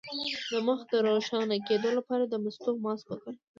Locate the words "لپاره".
1.97-2.23